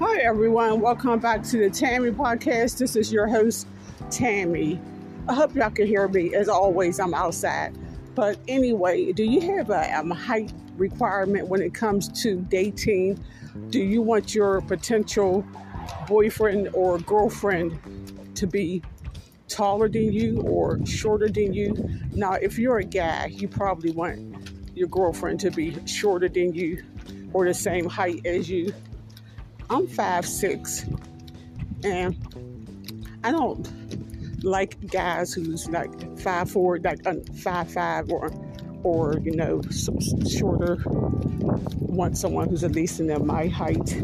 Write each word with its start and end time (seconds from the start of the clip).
Hi, 0.00 0.18
everyone. 0.18 0.80
Welcome 0.80 1.18
back 1.18 1.42
to 1.42 1.56
the 1.56 1.68
Tammy 1.68 2.12
Podcast. 2.12 2.78
This 2.78 2.94
is 2.94 3.12
your 3.12 3.26
host, 3.26 3.66
Tammy. 4.12 4.80
I 5.26 5.34
hope 5.34 5.56
y'all 5.56 5.70
can 5.70 5.88
hear 5.88 6.06
me. 6.06 6.36
As 6.36 6.48
always, 6.48 7.00
I'm 7.00 7.14
outside. 7.14 7.76
But 8.14 8.38
anyway, 8.46 9.10
do 9.10 9.24
you 9.24 9.40
have 9.56 9.70
a, 9.70 9.90
a 9.92 10.14
height 10.14 10.52
requirement 10.76 11.48
when 11.48 11.60
it 11.60 11.74
comes 11.74 12.22
to 12.22 12.36
dating? 12.36 13.18
Do 13.70 13.80
you 13.80 14.00
want 14.00 14.36
your 14.36 14.60
potential 14.60 15.44
boyfriend 16.06 16.68
or 16.74 17.00
girlfriend 17.00 18.36
to 18.36 18.46
be 18.46 18.82
taller 19.48 19.88
than 19.88 20.12
you 20.12 20.42
or 20.42 20.78
shorter 20.86 21.28
than 21.28 21.52
you? 21.52 21.74
Now, 22.12 22.34
if 22.34 22.56
you're 22.56 22.78
a 22.78 22.84
guy, 22.84 23.32
you 23.32 23.48
probably 23.48 23.90
want 23.90 24.48
your 24.76 24.86
girlfriend 24.86 25.40
to 25.40 25.50
be 25.50 25.76
shorter 25.88 26.28
than 26.28 26.54
you 26.54 26.84
or 27.32 27.46
the 27.46 27.54
same 27.54 27.86
height 27.86 28.24
as 28.24 28.48
you. 28.48 28.72
I'm 29.70 29.86
five 29.86 30.26
six, 30.26 30.86
and 31.84 32.16
I 33.22 33.32
don't 33.32 33.68
like 34.42 34.90
guys 34.90 35.32
who's 35.32 35.68
like 35.68 36.18
five 36.18 36.50
four, 36.50 36.78
like 36.78 37.06
uh, 37.06 37.14
five 37.42 37.70
five, 37.70 38.10
or 38.10 38.30
or 38.82 39.18
you 39.22 39.36
know 39.36 39.60
shorter. 40.28 40.78
Want 41.80 42.16
someone 42.16 42.48
who's 42.48 42.64
at 42.64 42.72
least 42.72 43.00
in 43.00 43.26
my 43.26 43.46
height, 43.46 44.02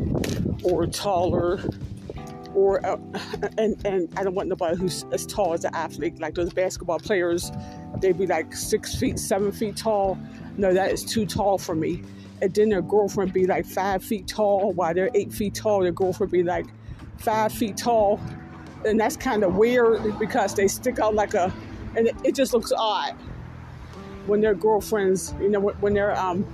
or 0.64 0.86
taller, 0.86 1.60
or 2.54 2.84
uh, 2.84 2.98
and 3.58 3.74
and 3.86 4.08
I 4.18 4.24
don't 4.24 4.34
want 4.34 4.48
nobody 4.48 4.76
who's 4.76 5.04
as 5.12 5.24
tall 5.24 5.54
as 5.54 5.64
an 5.64 5.74
athlete, 5.74 6.20
like 6.20 6.34
those 6.34 6.52
basketball 6.52 6.98
players. 6.98 7.50
They'd 8.00 8.18
be 8.18 8.26
like 8.26 8.54
six 8.54 8.94
feet, 8.94 9.18
seven 9.18 9.52
feet 9.52 9.76
tall. 9.76 10.18
No, 10.56 10.72
that 10.72 10.92
is 10.92 11.04
too 11.04 11.26
tall 11.26 11.58
for 11.58 11.74
me 11.74 12.02
and 12.44 12.52
then 12.52 12.68
their 12.68 12.82
girlfriend 12.82 13.32
be 13.32 13.46
like 13.46 13.64
five 13.64 14.04
feet 14.04 14.26
tall, 14.26 14.72
while 14.72 14.92
they're 14.92 15.10
eight 15.14 15.32
feet 15.32 15.54
tall, 15.54 15.80
their 15.80 15.92
girlfriend 15.92 16.30
be 16.30 16.42
like 16.42 16.66
five 17.16 17.52
feet 17.52 17.76
tall. 17.76 18.20
And 18.84 19.00
that's 19.00 19.16
kind 19.16 19.44
of 19.44 19.56
weird 19.56 20.18
because 20.18 20.54
they 20.54 20.68
stick 20.68 20.98
out 20.98 21.14
like 21.14 21.32
a, 21.32 21.52
and 21.96 22.08
it, 22.08 22.16
it, 22.22 22.34
just 22.34 22.52
looks 22.52 22.70
odd 22.76 23.12
when 24.26 24.42
their 24.42 24.54
girlfriends, 24.54 25.32
you 25.40 25.48
know, 25.48 25.60
when 25.60 25.94
their 25.94 26.18
um, 26.18 26.46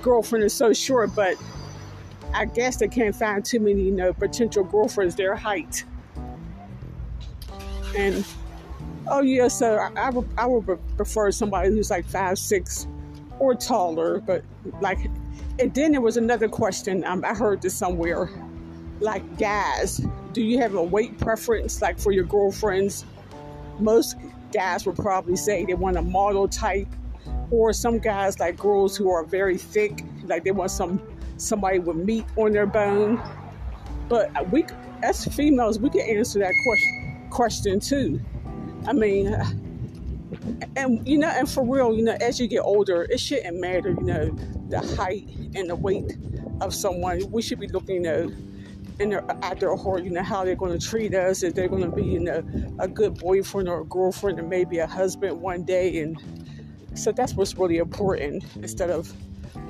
girlfriend 0.00 0.44
is 0.44 0.54
so 0.54 0.72
short. 0.72 1.14
But 1.14 1.36
I 2.32 2.46
guess 2.46 2.76
they 2.76 2.88
can't 2.88 3.14
find 3.14 3.44
too 3.44 3.60
many, 3.60 3.82
you 3.82 3.90
know, 3.90 4.14
potential 4.14 4.64
girlfriends 4.64 5.14
their 5.14 5.34
height. 5.34 5.84
And 7.94 8.24
oh 9.08 9.20
yeah, 9.20 9.48
so 9.48 9.76
I, 9.76 9.90
I 9.94 10.10
would 10.10 10.28
I 10.38 10.46
would 10.46 10.78
prefer 10.96 11.30
somebody 11.32 11.68
who's 11.68 11.90
like 11.90 12.06
five 12.06 12.38
six 12.38 12.86
or 13.38 13.54
taller, 13.54 14.20
but 14.20 14.44
like 14.80 14.98
and 15.58 15.72
then 15.72 15.92
there 15.92 16.00
was 16.00 16.16
another 16.16 16.48
question. 16.48 17.04
Um, 17.04 17.24
I 17.24 17.34
heard 17.34 17.62
this 17.62 17.74
somewhere. 17.74 18.28
Like, 19.00 19.38
guys, 19.38 20.00
do 20.32 20.42
you 20.42 20.58
have 20.58 20.74
a 20.74 20.82
weight 20.82 21.18
preference, 21.18 21.80
like 21.80 21.98
for 21.98 22.10
your 22.10 22.24
girlfriends? 22.24 23.04
Most 23.78 24.16
guys 24.52 24.86
would 24.86 24.96
probably 24.96 25.36
say 25.36 25.64
they 25.64 25.74
want 25.74 25.96
a 25.96 26.02
model 26.02 26.48
type, 26.48 26.88
or 27.50 27.72
some 27.72 27.98
guys 27.98 28.38
like 28.40 28.56
girls 28.56 28.96
who 28.96 29.10
are 29.10 29.24
very 29.24 29.56
thick, 29.56 30.04
like 30.24 30.44
they 30.44 30.50
want 30.50 30.70
some 30.70 31.00
somebody 31.36 31.78
with 31.78 31.96
meat 31.96 32.24
on 32.36 32.52
their 32.52 32.66
bone. 32.66 33.22
But 34.08 34.50
we, 34.50 34.64
as 35.02 35.24
females, 35.24 35.78
we 35.78 35.90
can 35.90 36.00
answer 36.00 36.40
that 36.40 36.52
question 36.64 37.28
question 37.30 37.80
too. 37.80 38.20
I 38.86 38.92
mean, 38.92 39.36
and 40.76 41.06
you 41.06 41.18
know, 41.18 41.28
and 41.28 41.48
for 41.48 41.64
real, 41.64 41.94
you 41.94 42.02
know, 42.02 42.16
as 42.20 42.40
you 42.40 42.46
get 42.46 42.60
older, 42.60 43.06
it 43.10 43.20
shouldn't 43.20 43.60
matter, 43.60 43.90
you 43.90 44.02
know, 44.02 44.30
the 44.68 44.80
height 44.96 45.28
and 45.54 45.70
the 45.70 45.74
weight 45.74 46.16
of 46.60 46.74
someone. 46.74 47.30
We 47.30 47.42
should 47.42 47.60
be 47.60 47.68
looking, 47.68 47.96
you 47.96 48.00
know, 48.02 48.32
in 49.00 49.10
their, 49.10 49.24
at 49.42 49.60
their 49.60 49.74
heart, 49.76 50.04
you 50.04 50.10
know, 50.10 50.22
how 50.22 50.44
they're 50.44 50.54
going 50.54 50.78
to 50.78 50.86
treat 50.86 51.14
us, 51.14 51.42
if 51.42 51.54
they're 51.54 51.68
going 51.68 51.82
to 51.82 51.90
be, 51.90 52.04
you 52.04 52.20
know, 52.20 52.42
a 52.78 52.86
good 52.86 53.18
boyfriend 53.18 53.68
or 53.68 53.80
a 53.80 53.84
girlfriend, 53.84 54.38
and 54.38 54.48
maybe 54.48 54.78
a 54.78 54.86
husband 54.86 55.40
one 55.40 55.64
day. 55.64 56.00
And 56.00 56.20
so 56.94 57.12
that's 57.12 57.34
what's 57.34 57.56
really 57.56 57.78
important 57.78 58.44
instead 58.56 58.90
of 58.90 59.12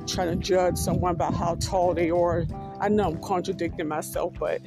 trying 0.06 0.28
to 0.28 0.36
judge 0.36 0.76
someone 0.76 1.16
by 1.16 1.32
how 1.32 1.54
tall 1.56 1.94
they 1.94 2.10
are. 2.10 2.44
I 2.81 2.88
know 2.88 3.10
I'm 3.10 3.20
contradicting 3.22 3.88
myself, 3.88 4.34
but 4.38 4.60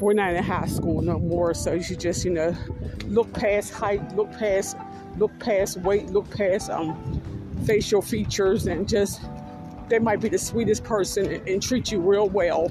we're 0.00 0.12
not 0.12 0.34
in 0.34 0.42
high 0.42 0.66
school 0.66 1.00
no 1.00 1.18
more, 1.18 1.54
so 1.54 1.72
you 1.72 1.82
should 1.82 2.00
just, 2.00 2.24
you 2.24 2.30
know, 2.30 2.54
look 3.06 3.32
past 3.32 3.72
height, 3.72 4.14
look 4.14 4.30
past, 4.32 4.76
look 5.18 5.36
past 5.38 5.78
weight, 5.78 6.06
look 6.10 6.28
past 6.30 6.70
um, 6.70 7.20
facial 7.64 8.02
features, 8.02 8.66
and 8.66 8.88
just 8.88 9.20
they 9.88 9.98
might 9.98 10.20
be 10.20 10.28
the 10.28 10.38
sweetest 10.38 10.84
person 10.84 11.26
and, 11.32 11.48
and 11.48 11.62
treat 11.62 11.90
you 11.90 12.00
real 12.00 12.28
well. 12.28 12.70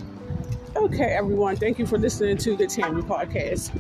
Okay, 0.75 1.16
everyone, 1.16 1.56
thank 1.56 1.80
you 1.80 1.85
for 1.85 1.97
listening 1.97 2.38
to 2.38 2.56
the 2.56 2.68
Tammy 2.68 3.02
podcast. 3.02 3.72